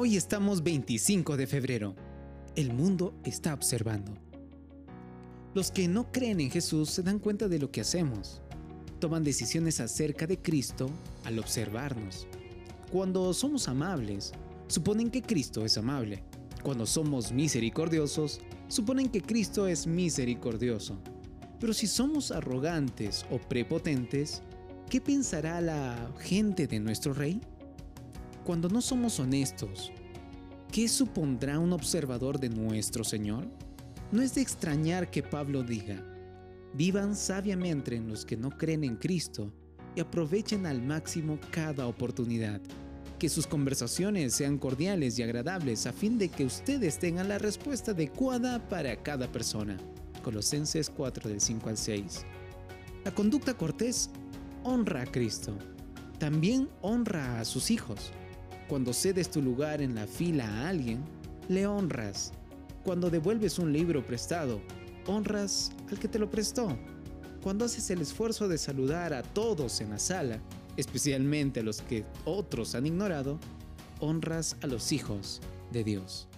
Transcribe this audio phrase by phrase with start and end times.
[0.00, 1.96] Hoy estamos 25 de febrero.
[2.54, 4.14] El mundo está observando.
[5.54, 8.40] Los que no creen en Jesús se dan cuenta de lo que hacemos.
[9.00, 10.88] Toman decisiones acerca de Cristo
[11.24, 12.28] al observarnos.
[12.92, 14.30] Cuando somos amables,
[14.68, 16.22] suponen que Cristo es amable.
[16.62, 20.96] Cuando somos misericordiosos, suponen que Cristo es misericordioso.
[21.58, 24.42] Pero si somos arrogantes o prepotentes,
[24.88, 27.40] ¿qué pensará la gente de nuestro rey?
[28.48, 29.92] Cuando no somos honestos,
[30.72, 33.46] ¿qué supondrá un observador de nuestro Señor?
[34.10, 36.02] No es de extrañar que Pablo diga,
[36.72, 39.52] vivan sabiamente en los que no creen en Cristo
[39.94, 42.62] y aprovechen al máximo cada oportunidad.
[43.18, 47.90] Que sus conversaciones sean cordiales y agradables a fin de que ustedes tengan la respuesta
[47.90, 49.76] adecuada para cada persona.
[50.24, 52.24] Colosenses 4 del 5 al 6.
[53.04, 54.08] La conducta cortés
[54.64, 55.54] honra a Cristo.
[56.18, 58.10] También honra a sus hijos.
[58.68, 61.02] Cuando cedes tu lugar en la fila a alguien,
[61.48, 62.32] le honras.
[62.84, 64.60] Cuando devuelves un libro prestado,
[65.06, 66.78] honras al que te lo prestó.
[67.42, 70.40] Cuando haces el esfuerzo de saludar a todos en la sala,
[70.76, 73.38] especialmente a los que otros han ignorado,
[74.00, 75.40] honras a los hijos
[75.72, 76.28] de Dios.